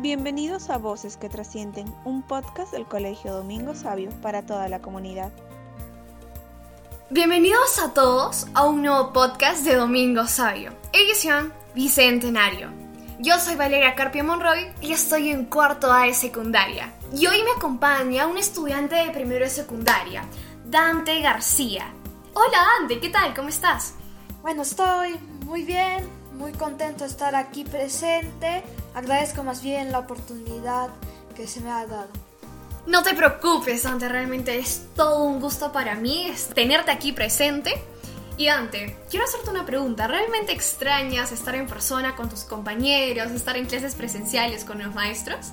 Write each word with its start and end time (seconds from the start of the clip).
Bienvenidos 0.00 0.70
a 0.70 0.78
Voces 0.78 1.18
que 1.18 1.28
Trascienden, 1.28 1.94
un 2.06 2.22
podcast 2.22 2.72
del 2.72 2.86
Colegio 2.86 3.34
Domingo 3.34 3.74
Sabio 3.74 4.08
para 4.22 4.46
toda 4.46 4.66
la 4.70 4.80
comunidad. 4.80 5.30
Bienvenidos 7.10 7.78
a 7.78 7.92
todos 7.92 8.46
a 8.54 8.64
un 8.64 8.80
nuevo 8.80 9.12
podcast 9.12 9.62
de 9.62 9.74
Domingo 9.74 10.26
Sabio, 10.26 10.72
edición 10.94 11.52
Bicentenario. 11.74 12.70
Yo 13.18 13.38
soy 13.38 13.56
Valeria 13.56 13.94
Carpio 13.94 14.24
Monroy 14.24 14.72
y 14.80 14.92
estoy 14.92 15.28
en 15.28 15.44
cuarto 15.44 15.92
A 15.92 16.04
de 16.06 16.14
secundaria. 16.14 16.94
Y 17.14 17.26
hoy 17.26 17.42
me 17.42 17.50
acompaña 17.58 18.26
un 18.26 18.38
estudiante 18.38 18.94
de 18.94 19.10
primero 19.10 19.44
de 19.44 19.50
secundaria, 19.50 20.24
Dante 20.64 21.20
García. 21.20 21.92
Hola 22.32 22.58
Dante, 22.78 23.00
¿qué 23.00 23.10
tal? 23.10 23.34
¿Cómo 23.34 23.50
estás? 23.50 23.96
Bueno, 24.40 24.62
estoy 24.62 25.18
muy 25.44 25.62
bien, 25.64 26.08
muy 26.40 26.52
contento 26.52 27.04
de 27.04 27.10
estar 27.10 27.36
aquí 27.36 27.64
presente. 27.64 28.62
Agradezco 28.94 29.44
más 29.44 29.62
bien 29.62 29.92
la 29.92 30.00
oportunidad 30.00 30.88
que 31.36 31.46
se 31.46 31.60
me 31.60 31.70
ha 31.70 31.86
dado. 31.86 32.08
No 32.86 33.02
te 33.02 33.14
preocupes, 33.14 33.82
Dante, 33.82 34.08
realmente 34.08 34.58
es 34.58 34.86
todo 34.96 35.22
un 35.22 35.38
gusto 35.38 35.70
para 35.70 35.94
mí 35.94 36.32
tenerte 36.54 36.90
aquí 36.90 37.12
presente. 37.12 37.74
Y 38.38 38.46
Dante, 38.46 38.96
quiero 39.10 39.26
hacerte 39.26 39.50
una 39.50 39.66
pregunta. 39.66 40.06
¿Realmente 40.06 40.52
extrañas 40.52 41.30
estar 41.30 41.54
en 41.54 41.66
persona 41.66 42.16
con 42.16 42.30
tus 42.30 42.44
compañeros, 42.44 43.30
estar 43.32 43.58
en 43.58 43.66
clases 43.66 43.94
presenciales 43.94 44.64
con 44.64 44.82
los 44.82 44.94
maestros? 44.94 45.52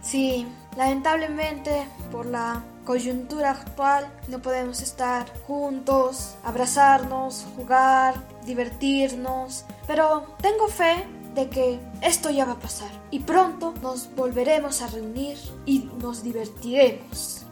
Sí, 0.00 0.46
lamentablemente 0.76 1.88
por 2.12 2.26
la 2.26 2.62
coyuntura 2.84 3.50
actual 3.50 4.08
no 4.28 4.38
podemos 4.38 4.80
estar 4.80 5.26
juntos, 5.46 6.36
abrazarnos, 6.44 7.44
jugar, 7.56 8.14
divertirnos, 8.48 9.64
pero 9.86 10.34
tengo 10.42 10.66
fe 10.66 11.06
de 11.34 11.48
que 11.48 11.78
esto 12.02 12.30
ya 12.30 12.44
va 12.44 12.52
a 12.52 12.58
pasar 12.58 12.90
y 13.12 13.20
pronto 13.20 13.72
nos 13.80 14.12
volveremos 14.16 14.82
a 14.82 14.88
reunir 14.88 15.38
y 15.66 15.88
nos 16.00 16.24
divertiremos. 16.24 17.44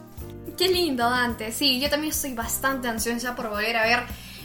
Qué 0.57 0.67
lindo, 0.67 1.09
Dante. 1.09 1.51
Sí, 1.51 1.79
yo 1.79 1.89
también 1.89 2.11
estoy 2.11 2.33
bastante 2.33 2.87
ansiosa 2.87 3.35
por 3.35 3.49
volver 3.49 3.77
a 3.77 3.83
ver 3.83 3.99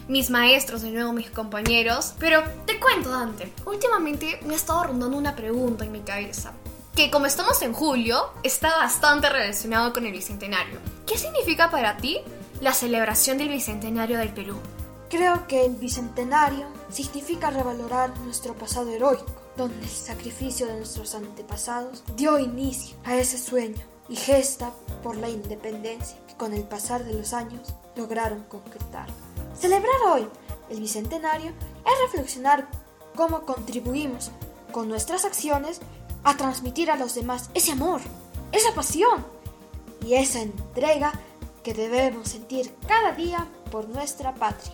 mis 0.08 0.30
maestros, 0.30 0.82
de 0.82 0.90
nuevo 0.90 1.12
mis 1.12 1.30
compañeros. 1.30 2.14
Pero 2.18 2.42
te 2.66 2.78
cuento, 2.78 3.10
Dante, 3.10 3.52
últimamente 3.64 4.38
me 4.44 4.52
ha 4.52 4.56
estado 4.56 4.84
rondando 4.84 5.16
una 5.16 5.34
pregunta 5.34 5.84
en 5.84 5.92
mi 5.92 6.00
cabeza. 6.00 6.52
Que 6.94 7.10
como 7.10 7.24
estamos 7.24 7.62
en 7.62 7.72
julio, 7.72 8.30
está 8.42 8.76
bastante 8.76 9.30
relacionado 9.30 9.94
con 9.94 10.04
el 10.04 10.12
Bicentenario. 10.12 10.78
¿Qué 11.06 11.16
significa 11.16 11.70
para 11.70 11.96
ti 11.96 12.18
la 12.60 12.74
celebración 12.74 13.38
del 13.38 13.48
Bicentenario 13.48 14.18
del 14.18 14.28
Perú? 14.28 14.58
Creo 15.12 15.46
que 15.46 15.66
el 15.66 15.76
Bicentenario 15.76 16.64
significa 16.88 17.50
revalorar 17.50 18.18
nuestro 18.20 18.54
pasado 18.54 18.88
heroico, 18.88 19.26
donde 19.58 19.78
el 19.78 19.90
sacrificio 19.90 20.66
de 20.66 20.78
nuestros 20.78 21.14
antepasados 21.14 22.02
dio 22.16 22.38
inicio 22.38 22.96
a 23.04 23.16
ese 23.16 23.36
sueño 23.36 23.76
y 24.08 24.16
gesta 24.16 24.72
por 25.02 25.18
la 25.18 25.28
independencia 25.28 26.16
que 26.26 26.34
con 26.36 26.54
el 26.54 26.62
pasar 26.62 27.04
de 27.04 27.12
los 27.12 27.34
años 27.34 27.74
lograron 27.94 28.44
concretar. 28.44 29.06
Celebrar 29.54 29.94
hoy 30.06 30.26
el 30.70 30.80
Bicentenario 30.80 31.50
es 31.50 31.92
reflexionar 32.10 32.70
cómo 33.14 33.42
contribuimos 33.42 34.30
con 34.72 34.88
nuestras 34.88 35.26
acciones 35.26 35.82
a 36.24 36.38
transmitir 36.38 36.90
a 36.90 36.96
los 36.96 37.14
demás 37.14 37.50
ese 37.52 37.72
amor, 37.72 38.00
esa 38.50 38.74
pasión 38.74 39.26
y 40.06 40.14
esa 40.14 40.40
entrega 40.40 41.12
que 41.62 41.74
debemos 41.74 42.30
sentir 42.30 42.74
cada 42.88 43.12
día 43.12 43.46
por 43.70 43.90
nuestra 43.90 44.34
patria. 44.34 44.72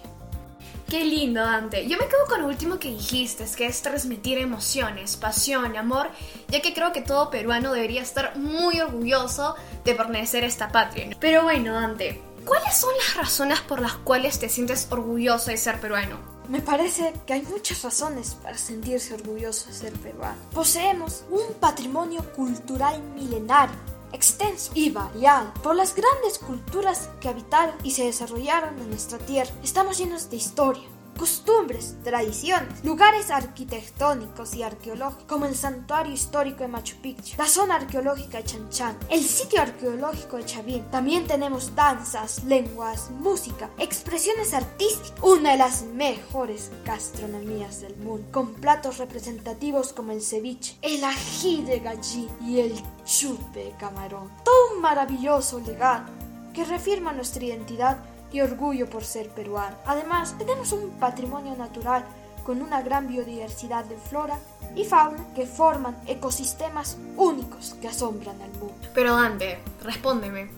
Qué 0.89 1.05
lindo, 1.05 1.43
Dante. 1.43 1.87
Yo 1.87 1.99
me 1.99 2.09
quedo 2.09 2.25
con 2.27 2.41
lo 2.41 2.49
último 2.49 2.79
que 2.79 2.89
dijiste, 2.89 3.45
que 3.55 3.67
es 3.67 3.83
transmitir 3.83 4.39
emociones, 4.39 5.19
pasión, 5.19 5.77
amor, 5.77 6.09
ya 6.49 6.63
que 6.63 6.73
creo 6.73 6.95
que 6.95 7.03
todo 7.03 7.29
peruano 7.29 7.75
debería 7.75 8.01
estar 8.01 8.39
muy 8.39 8.81
orgulloso 8.81 9.55
de 9.85 9.95
pertenecer 9.95 10.45
a 10.45 10.47
esta 10.47 10.73
patria. 10.73 11.15
Pero 11.21 11.43
bueno, 11.43 11.75
Dante, 11.75 12.23
¿cuáles 12.47 12.75
son 12.75 12.95
las 12.97 13.17
razones 13.17 13.61
por 13.61 13.83
las 13.83 13.97
cuales 13.97 14.39
te 14.39 14.49
sientes 14.49 14.89
orgulloso 14.91 15.51
de 15.51 15.59
ser 15.59 15.79
peruano? 15.79 16.17
Me 16.49 16.63
parece 16.63 17.13
que 17.27 17.35
hay 17.35 17.43
muchas 17.43 17.83
razones 17.83 18.35
para 18.43 18.57
sentirse 18.57 19.13
orgulloso 19.13 19.67
de 19.67 19.75
ser 19.75 19.93
peruano. 19.93 20.39
Poseemos 20.55 21.23
un 21.29 21.53
patrimonio 21.61 22.23
cultural 22.33 23.03
milenario 23.15 23.77
extenso 24.13 24.73
y 24.75 24.91
variado 24.91 25.53
por 25.63 25.75
las 25.75 25.95
grandes 25.95 26.39
culturas 26.39 27.11
que 27.21 27.29
habitaron 27.29 27.75
y 27.83 27.93
se 27.93 28.05
desarrollaron 28.05 28.79
en 28.79 28.91
nuestra 28.91 29.19
tierra. 29.19 29.51
Estamos 29.63 29.99
llenos 29.99 30.31
de 30.31 30.37
historia, 30.37 30.89
costumbres, 31.19 31.97
tradiciones, 32.05 32.83
lugares 32.85 33.31
arquitectónicos 33.31 34.55
y 34.55 34.63
arqueológicos, 34.63 35.25
como 35.25 35.45
el 35.45 35.55
santuario 35.55 36.13
histórico 36.13 36.61
de 36.61 36.69
Machu 36.69 36.97
Picchu, 37.03 37.37
la 37.37 37.47
zona 37.47 37.75
arqueológica 37.75 38.39
de 38.39 38.45
Chan 38.71 38.97
el 39.11 39.23
sitio 39.23 39.61
arqueológico 39.61 40.37
de 40.37 40.45
Chavín. 40.47 40.85
También 40.91 41.27
tenemos 41.27 41.75
danzas, 41.75 42.45
lenguas, 42.45 43.11
música, 43.11 43.69
expresiones 43.79 44.55
artísticas, 44.55 45.23
una 45.23 45.53
de 45.53 45.59
las 45.59 45.83
mejores 45.83 46.71
gastronomías 46.85 47.81
del 47.81 47.97
mundo, 47.97 48.29
con 48.31 48.55
platos 48.55 48.99
representativos 48.99 49.93
como 49.93 50.13
el 50.13 50.23
ceviche, 50.23 50.77
el 50.83 51.03
ají 51.03 51.63
de 51.65 51.81
gallina 51.81 52.33
y 52.41 52.61
el 52.61 52.75
chupe 53.05 53.65
de 53.65 53.73
camarón. 53.73 54.31
Todo 54.45 54.77
un 54.77 54.81
maravilloso 54.81 55.59
legado 55.59 56.07
que 56.55 56.65
reafirma 56.65 57.13
nuestra 57.13 57.45
identidad 57.45 57.99
y 58.33 58.41
orgullo 58.41 58.89
por 58.89 59.05
ser 59.05 59.29
peruano. 59.31 59.77
Además, 59.87 60.37
tenemos 60.39 60.73
un 60.73 60.91
patrimonio 60.99 61.57
natural 61.57 62.05
con 62.45 62.63
una 62.63 62.81
gran 62.83 63.09
biodiversidad 63.09 63.85
de 63.85 63.97
flora 63.97 64.39
y 64.75 64.85
fauna 64.85 65.35
que 65.35 65.47
forman 65.47 65.99
ecosistemas 66.07 66.97
únicos 67.17 67.77
que 67.81 67.89
asombran 67.89 68.41
al 68.41 68.51
mundo. 68.53 68.75
Pero 68.95 69.15
Dante, 69.15 69.59
respóndeme, 69.83 70.51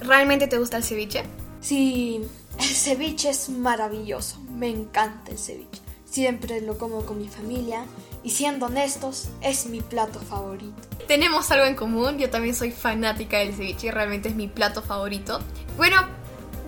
¿realmente 0.00 0.48
te 0.48 0.58
gusta 0.58 0.76
el 0.76 0.84
ceviche? 0.84 1.22
Sí, 1.60 2.20
el 2.58 2.66
ceviche 2.66 3.30
es 3.30 3.48
maravilloso, 3.48 4.38
me 4.50 4.68
encanta 4.68 5.30
el 5.30 5.38
ceviche. 5.38 5.80
Siempre 6.04 6.60
lo 6.60 6.76
como 6.76 7.06
con 7.06 7.18
mi 7.18 7.28
familia 7.28 7.84
y 8.22 8.30
siendo 8.30 8.66
honestos, 8.66 9.28
es 9.40 9.66
mi 9.66 9.80
plato 9.80 10.18
favorito. 10.20 10.74
Tenemos 11.06 11.50
algo 11.50 11.64
en 11.64 11.74
común, 11.74 12.18
yo 12.18 12.28
también 12.28 12.54
soy 12.54 12.70
fanática 12.70 13.38
del 13.38 13.54
ceviche 13.54 13.90
realmente 13.90 14.28
es 14.28 14.34
mi 14.34 14.48
plato 14.48 14.82
favorito. 14.82 15.40
Bueno, 15.76 15.96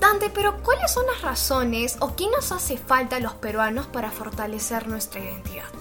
Dante, 0.03 0.31
pero 0.31 0.61
¿cuáles 0.65 0.91
son 0.91 1.07
las 1.07 1.23
razones 1.23 1.97
o 2.01 2.17
qué 2.17 2.29
nos 2.29 2.51
hace 2.51 2.77
falta 2.77 3.17
a 3.17 3.21
los 3.21 3.35
peruanos 3.35 3.87
para 3.87 4.11
fortalecer 4.11 4.89
nuestra 4.89 5.21
identidad? 5.21 5.73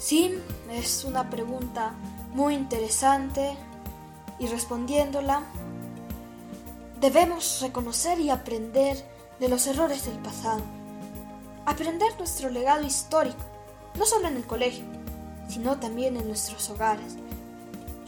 Sí, 0.00 0.36
es 0.68 1.04
una 1.04 1.30
pregunta 1.30 1.92
muy 2.34 2.54
interesante 2.54 3.56
y 4.40 4.48
respondiéndola, 4.48 5.44
debemos 7.00 7.60
reconocer 7.60 8.18
y 8.18 8.30
aprender 8.30 8.96
de 9.38 9.48
los 9.48 9.68
errores 9.68 10.04
del 10.06 10.18
pasado. 10.18 10.62
Aprender 11.66 12.18
nuestro 12.18 12.50
legado 12.50 12.84
histórico, 12.84 13.44
no 13.94 14.04
solo 14.04 14.26
en 14.26 14.38
el 14.38 14.44
colegio, 14.44 14.84
sino 15.48 15.78
también 15.78 16.16
en 16.16 16.26
nuestros 16.26 16.68
hogares. 16.68 17.14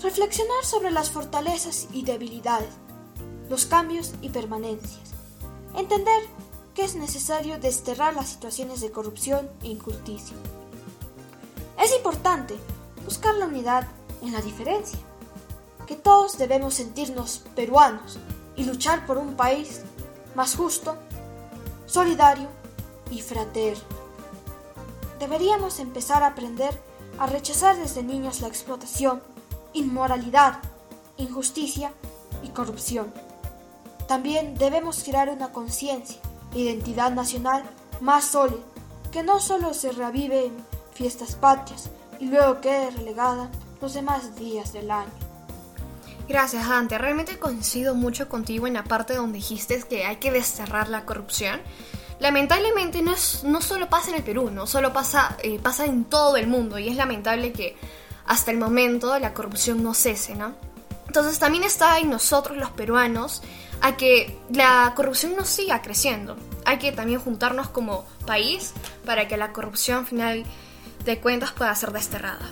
Reflexionar 0.02 0.64
sobre 0.64 0.90
las 0.90 1.12
fortalezas 1.12 1.86
y 1.92 2.02
debilidades 2.02 2.70
los 3.48 3.66
cambios 3.66 4.12
y 4.20 4.30
permanencias. 4.30 5.12
Entender 5.76 6.22
que 6.74 6.84
es 6.84 6.96
necesario 6.96 7.58
desterrar 7.58 8.14
las 8.14 8.28
situaciones 8.28 8.80
de 8.80 8.90
corrupción 8.90 9.48
e 9.62 9.68
injusticia. 9.68 10.36
Es 11.82 11.94
importante 11.96 12.56
buscar 13.04 13.34
la 13.34 13.46
unidad 13.46 13.86
en 14.22 14.32
la 14.32 14.40
diferencia, 14.40 14.98
que 15.86 15.96
todos 15.96 16.38
debemos 16.38 16.74
sentirnos 16.74 17.42
peruanos 17.54 18.18
y 18.56 18.64
luchar 18.64 19.06
por 19.06 19.18
un 19.18 19.34
país 19.34 19.82
más 20.34 20.56
justo, 20.56 20.96
solidario 21.86 22.48
y 23.10 23.20
fraterno. 23.20 23.84
Deberíamos 25.18 25.78
empezar 25.78 26.22
a 26.22 26.28
aprender 26.28 26.80
a 27.18 27.26
rechazar 27.26 27.76
desde 27.76 28.02
niños 28.02 28.40
la 28.40 28.48
explotación, 28.48 29.22
inmoralidad, 29.72 30.60
injusticia 31.16 31.92
y 32.42 32.48
corrupción. 32.48 33.12
También 34.06 34.56
debemos 34.56 35.02
crear 35.02 35.30
una 35.30 35.52
conciencia, 35.52 36.20
identidad 36.54 37.12
nacional 37.12 37.64
más 38.00 38.24
sólida, 38.26 38.60
que 39.12 39.22
no 39.22 39.40
solo 39.40 39.74
se 39.74 39.92
revive 39.92 40.46
en 40.46 40.56
fiestas 40.92 41.36
patrias 41.36 41.90
y 42.20 42.26
luego 42.26 42.60
quede 42.60 42.90
relegada 42.90 43.50
los 43.80 43.94
demás 43.94 44.36
días 44.36 44.72
del 44.72 44.90
año. 44.90 45.12
Gracias, 46.28 46.68
Dante. 46.68 46.96
Realmente 46.96 47.38
coincido 47.38 47.94
mucho 47.94 48.28
contigo 48.28 48.66
en 48.66 48.74
la 48.74 48.84
parte 48.84 49.14
donde 49.14 49.38
dijiste 49.38 49.82
que 49.82 50.06
hay 50.06 50.16
que 50.16 50.30
desterrar 50.30 50.88
la 50.88 51.04
corrupción. 51.04 51.60
Lamentablemente 52.18 53.02
no, 53.02 53.12
es, 53.12 53.44
no 53.44 53.60
solo 53.60 53.90
pasa 53.90 54.10
en 54.10 54.16
el 54.16 54.22
Perú, 54.22 54.50
no 54.50 54.66
solo 54.66 54.92
pasa, 54.92 55.36
eh, 55.42 55.58
pasa 55.58 55.84
en 55.84 56.04
todo 56.04 56.36
el 56.36 56.46
mundo 56.46 56.78
y 56.78 56.88
es 56.88 56.96
lamentable 56.96 57.52
que 57.52 57.76
hasta 58.24 58.50
el 58.50 58.58
momento 58.58 59.18
la 59.18 59.34
corrupción 59.34 59.82
no 59.82 59.92
cese, 59.92 60.34
¿no? 60.34 60.54
Entonces 61.14 61.38
también 61.38 61.62
está 61.62 62.00
en 62.00 62.10
nosotros 62.10 62.58
los 62.58 62.70
peruanos 62.72 63.40
a 63.80 63.96
que 63.96 64.36
la 64.50 64.94
corrupción 64.96 65.36
no 65.36 65.44
siga 65.44 65.80
creciendo. 65.80 66.36
Hay 66.64 66.78
que 66.78 66.90
también 66.90 67.20
juntarnos 67.20 67.68
como 67.68 68.04
país 68.26 68.72
para 69.06 69.28
que 69.28 69.36
la 69.36 69.52
corrupción 69.52 70.06
final 70.06 70.42
de 71.04 71.20
cuentas 71.20 71.52
pueda 71.52 71.72
ser 71.76 71.92
desterrada. 71.92 72.50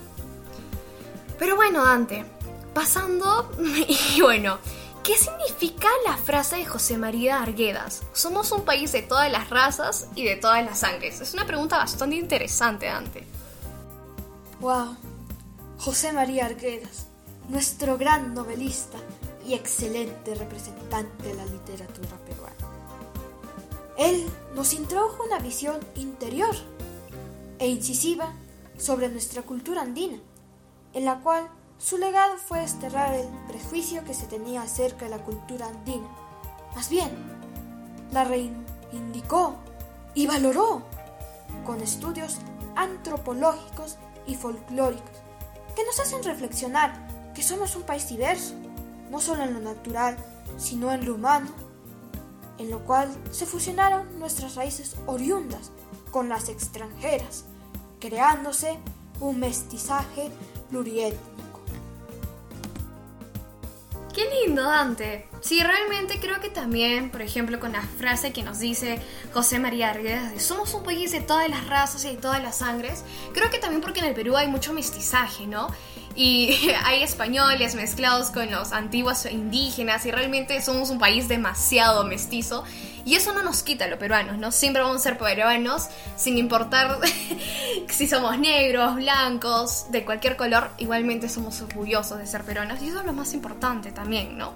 Pero 1.40 1.56
bueno, 1.56 1.84
Dante, 1.84 2.24
pasando, 2.72 3.50
y 3.88 4.20
bueno, 4.20 4.58
¿qué 5.02 5.18
significa 5.18 5.88
la 6.06 6.16
frase 6.16 6.58
de 6.58 6.64
José 6.64 6.96
María 6.98 7.42
Arguedas? 7.42 8.04
Somos 8.12 8.52
un 8.52 8.64
país 8.64 8.92
de 8.92 9.02
todas 9.02 9.28
las 9.32 9.50
razas 9.50 10.06
y 10.14 10.22
de 10.22 10.36
todas 10.36 10.64
las 10.64 10.78
sangres. 10.78 11.20
Es 11.20 11.34
una 11.34 11.48
pregunta 11.48 11.78
bastante 11.78 12.14
interesante, 12.14 12.86
Dante. 12.86 13.26
Wow, 14.60 14.96
José 15.78 16.12
María 16.12 16.46
Arguedas, 16.46 17.08
nuestro 17.48 17.98
gran 17.98 18.34
novelista 18.34 18.98
y 19.46 19.54
excelente 19.54 20.34
representante 20.34 21.28
de 21.28 21.34
la 21.34 21.44
literatura 21.46 22.16
peruana. 22.26 22.54
Él 23.98 24.26
nos 24.54 24.72
introdujo 24.72 25.24
una 25.24 25.38
visión 25.38 25.78
interior 25.96 26.54
e 27.58 27.68
incisiva 27.68 28.32
sobre 28.78 29.08
nuestra 29.08 29.42
cultura 29.42 29.82
andina, 29.82 30.18
en 30.94 31.04
la 31.04 31.20
cual 31.20 31.48
su 31.78 31.98
legado 31.98 32.36
fue 32.38 32.60
desterrar 32.60 33.14
el 33.14 33.28
prejuicio 33.48 34.04
que 34.04 34.14
se 34.14 34.26
tenía 34.26 34.62
acerca 34.62 35.04
de 35.04 35.10
la 35.10 35.22
cultura 35.24 35.66
andina. 35.66 36.06
Más 36.74 36.88
bien, 36.88 37.10
la 38.12 38.24
reivindicó 38.24 39.56
y 40.14 40.26
valoró 40.26 40.82
con 41.64 41.80
estudios 41.80 42.38
antropológicos 42.76 43.98
y 44.26 44.34
folclóricos 44.34 45.22
que 45.74 45.84
nos 45.84 45.98
hacen 46.00 46.22
reflexionar 46.22 47.01
que 47.34 47.42
somos 47.42 47.76
un 47.76 47.82
país 47.82 48.08
diverso, 48.08 48.54
no 49.10 49.20
solo 49.20 49.42
en 49.42 49.54
lo 49.54 49.60
natural, 49.60 50.16
sino 50.58 50.92
en 50.92 51.04
lo 51.04 51.14
humano, 51.14 51.50
en 52.58 52.70
lo 52.70 52.80
cual 52.84 53.08
se 53.30 53.46
fusionaron 53.46 54.18
nuestras 54.18 54.54
raíces 54.54 54.96
oriundas 55.06 55.70
con 56.10 56.28
las 56.28 56.48
extranjeras, 56.48 57.44
creándose 58.00 58.78
un 59.20 59.40
mestizaje 59.40 60.30
pluriétnico. 60.70 61.42
Qué 64.14 64.28
lindo, 64.44 64.62
Dante. 64.62 65.26
Sí, 65.40 65.62
realmente 65.62 66.20
creo 66.20 66.38
que 66.40 66.50
también, 66.50 67.10
por 67.10 67.22
ejemplo, 67.22 67.58
con 67.58 67.72
la 67.72 67.80
frase 67.80 68.32
que 68.32 68.42
nos 68.42 68.58
dice 68.58 69.00
José 69.32 69.58
María 69.58 69.90
Arguedas 69.90 70.32
de 70.32 70.38
somos 70.38 70.74
un 70.74 70.84
país 70.84 71.12
de 71.12 71.20
todas 71.20 71.48
las 71.48 71.66
razas 71.66 72.04
y 72.04 72.08
de 72.08 72.16
todas 72.16 72.42
las 72.42 72.58
sangres, 72.58 73.04
creo 73.32 73.48
que 73.50 73.58
también 73.58 73.80
porque 73.80 74.00
en 74.00 74.06
el 74.06 74.14
Perú 74.14 74.36
hay 74.36 74.48
mucho 74.48 74.74
mestizaje, 74.74 75.46
¿no? 75.46 75.68
Y 76.14 76.70
hay 76.84 77.02
españoles 77.02 77.74
mezclados 77.74 78.30
con 78.30 78.50
los 78.50 78.72
antiguos 78.72 79.26
indígenas 79.26 80.04
y 80.06 80.10
realmente 80.10 80.60
somos 80.60 80.90
un 80.90 80.98
país 80.98 81.28
demasiado 81.28 82.04
mestizo 82.04 82.64
y 83.04 83.16
eso 83.16 83.32
no 83.32 83.42
nos 83.42 83.62
quita 83.62 83.86
a 83.86 83.88
los 83.88 83.98
peruanos, 83.98 84.38
¿no? 84.38 84.52
Siempre 84.52 84.82
vamos 84.82 84.98
a 84.98 85.00
ser 85.00 85.18
peruanos 85.18 85.88
sin 86.16 86.38
importar 86.38 87.00
si 87.88 88.06
somos 88.06 88.38
negros, 88.38 88.96
blancos, 88.96 89.86
de 89.90 90.04
cualquier 90.04 90.36
color, 90.36 90.70
igualmente 90.78 91.28
somos 91.28 91.60
orgullosos 91.62 92.18
de 92.18 92.26
ser 92.26 92.44
peruanos 92.44 92.80
y 92.82 92.88
eso 92.88 93.00
es 93.00 93.06
lo 93.06 93.12
más 93.12 93.34
importante 93.34 93.90
también, 93.90 94.38
¿no? 94.38 94.52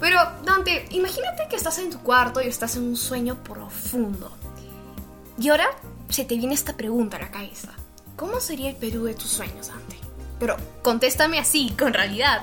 Pero 0.00 0.20
Dante, 0.44 0.86
imagínate 0.90 1.46
que 1.48 1.56
estás 1.56 1.78
en 1.78 1.90
tu 1.90 2.00
cuarto 2.00 2.42
y 2.42 2.48
estás 2.48 2.76
en 2.76 2.84
un 2.84 2.96
sueño 2.96 3.42
profundo. 3.42 4.36
Y 5.38 5.48
ahora 5.48 5.68
se 6.10 6.24
te 6.24 6.36
viene 6.36 6.54
esta 6.54 6.76
pregunta 6.76 7.16
a 7.16 7.20
la 7.20 7.30
cabeza. 7.30 7.72
¿Cómo 8.16 8.40
sería 8.40 8.70
el 8.70 8.76
Perú 8.76 9.04
de 9.04 9.14
tus 9.14 9.30
sueños, 9.30 9.68
Dante? 9.68 9.93
Pero 10.38 10.56
contéstame 10.82 11.38
así, 11.38 11.74
con 11.78 11.92
realidad. 11.92 12.42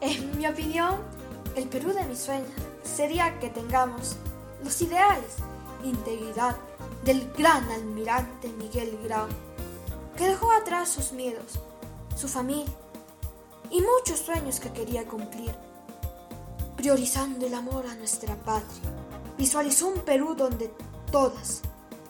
En 0.00 0.38
mi 0.38 0.46
opinión, 0.46 0.96
el 1.56 1.68
Perú 1.68 1.92
de 1.92 2.04
mis 2.04 2.18
sueños 2.18 2.50
sería 2.84 3.38
que 3.40 3.48
tengamos 3.48 4.16
los 4.62 4.80
ideales 4.82 5.36
de 5.82 5.88
integridad 5.88 6.56
del 7.04 7.30
gran 7.32 7.68
almirante 7.70 8.48
Miguel 8.48 8.98
Grau, 9.04 9.26
que 10.16 10.28
dejó 10.28 10.50
atrás 10.52 10.88
sus 10.88 11.12
miedos, 11.12 11.60
su 12.16 12.28
familia 12.28 12.72
y 13.70 13.80
muchos 13.80 14.20
sueños 14.20 14.60
que 14.60 14.72
quería 14.72 15.06
cumplir. 15.06 15.54
Priorizando 16.76 17.46
el 17.46 17.54
amor 17.54 17.86
a 17.86 17.94
nuestra 17.94 18.34
patria, 18.36 18.90
visualizó 19.38 19.88
un 19.88 20.00
Perú 20.00 20.34
donde 20.34 20.72
todas 21.10 21.62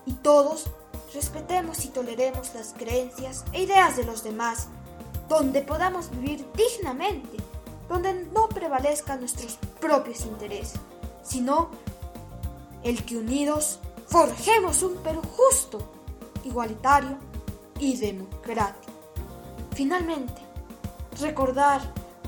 y 0.06 0.12
todos 0.12 0.67
respetemos 1.16 1.84
y 1.84 1.88
toleremos 1.88 2.54
las 2.54 2.74
creencias 2.74 3.44
e 3.52 3.62
ideas 3.62 3.96
de 3.96 4.04
los 4.04 4.22
demás, 4.22 4.68
donde 5.28 5.62
podamos 5.62 6.10
vivir 6.10 6.46
dignamente, 6.54 7.38
donde 7.88 8.12
no 8.32 8.48
prevalezcan 8.48 9.20
nuestros 9.20 9.58
propios 9.80 10.20
intereses, 10.20 10.78
sino 11.24 11.70
el 12.82 13.04
que 13.04 13.16
unidos 13.16 13.80
forjemos 14.06 14.82
un 14.82 14.96
Perú 14.98 15.22
justo, 15.36 15.78
igualitario 16.44 17.16
y 17.80 17.96
democrático. 17.96 18.92
Finalmente, 19.74 20.40
recordar 21.20 21.80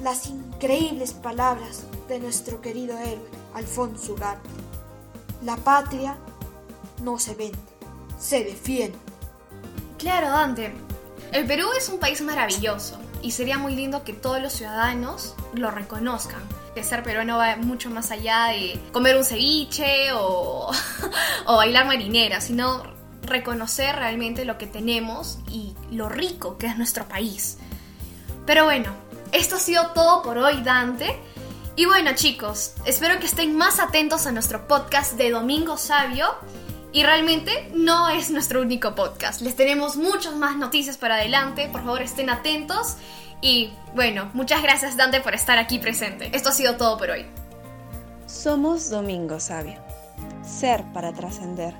las 0.02 0.26
increíbles 0.26 1.12
palabras 1.12 1.85
de 2.08 2.20
nuestro 2.20 2.61
querido 2.61 2.99
héroe 2.99 3.29
Alfonso 3.55 4.14
Ugarte. 4.14 4.49
La 5.43 5.56
patria 5.56 6.17
no 7.02 7.19
se 7.19 7.35
vende, 7.35 7.58
se 8.19 8.44
defiende. 8.44 8.99
Claro, 9.99 10.31
Dante. 10.31 10.75
El 11.32 11.47
Perú 11.47 11.69
es 11.76 11.88
un 11.88 11.99
país 11.99 12.20
maravilloso 12.23 12.99
y 13.20 13.32
sería 13.32 13.59
muy 13.59 13.75
lindo 13.75 14.05
que 14.05 14.12
todos 14.12 14.41
los 14.41 14.53
ciudadanos 14.53 15.35
lo 15.55 15.70
reconozcan. 15.70 16.41
Que 16.75 16.82
ser 16.82 17.03
peruano 17.03 17.38
va 17.38 17.56
mucho 17.56 17.91
más 17.91 18.11
allá 18.11 18.47
de 18.47 18.81
comer 18.93 19.17
un 19.17 19.25
ceviche 19.25 20.12
o, 20.12 20.70
o 21.47 21.56
bailar 21.56 21.87
marinera, 21.87 22.41
sino 22.41 22.82
reconocer 23.23 23.97
realmente 23.97 24.44
lo 24.44 24.59
que 24.59 24.67
tenemos 24.67 25.38
y 25.49 25.75
lo 25.91 26.09
rico 26.09 26.56
que 26.56 26.67
es 26.67 26.76
nuestro 26.76 27.06
país. 27.09 27.59
Pero 28.47 28.64
bueno, 28.64 28.91
esto 29.32 29.56
ha 29.56 29.61
sido 29.61 29.88
todo 29.88 30.23
por 30.23 30.38
hoy, 30.38 30.62
Dante. 30.62 31.19
Y 31.76 31.85
bueno, 31.85 32.12
chicos, 32.14 32.73
espero 32.87 33.21
que 33.21 33.26
estén 33.26 33.56
más 33.56 33.79
atentos 33.79 34.26
a 34.26 34.32
nuestro 34.32 34.67
podcast 34.67 35.12
de 35.12 35.31
Domingo 35.31 35.76
Sabio. 35.76 36.26
Y 36.93 37.02
realmente 37.02 37.70
no 37.75 38.08
es 38.08 38.31
nuestro 38.31 38.62
único 38.62 38.94
podcast. 38.94 39.43
Les 39.43 39.55
tenemos 39.55 39.96
muchas 39.96 40.35
más 40.35 40.56
noticias 40.56 40.96
para 40.96 41.17
adelante. 41.17 41.69
Por 41.70 41.85
favor, 41.85 42.02
estén 42.02 42.31
atentos. 42.31 42.96
Y 43.40 43.73
bueno, 43.94 44.31
muchas 44.32 44.62
gracias 44.62 44.96
Dante 44.96 45.20
por 45.20 45.35
estar 45.35 45.58
aquí 45.58 45.79
presente. 45.79 46.31
Esto 46.32 46.49
ha 46.49 46.52
sido 46.52 46.76
todo 46.76 46.96
por 46.96 47.11
hoy. 47.11 47.26
Somos 48.26 48.90
Domingo 48.90 49.38
Sabio. 49.38 49.79
Ser 50.43 50.82
para 50.93 51.12
trascender. 51.12 51.75